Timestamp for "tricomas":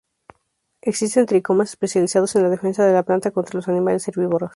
1.27-1.69